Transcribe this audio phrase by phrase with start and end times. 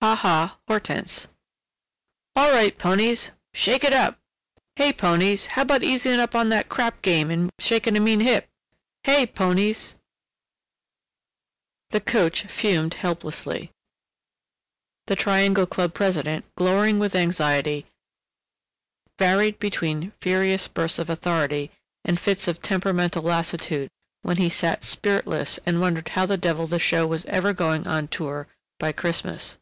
[0.00, 1.26] "HA HA HORTENSE!"
[2.36, 4.16] "All right, ponies!" "Shake it up!"
[4.76, 8.48] "Hey, ponies—how about easing up on that crap game and shaking a mean hip?"
[9.02, 9.96] "Hey, ponies!"
[11.90, 13.72] The coach fumed helplessly,
[15.08, 17.84] the Triangle Club president, glowering with anxiety,
[19.18, 21.72] varied between furious bursts of authority
[22.04, 23.88] and fits of temperamental lassitude,
[24.22, 28.06] when he sat spiritless and wondered how the devil the show was ever going on
[28.06, 28.46] tour
[28.78, 29.58] by Christmas.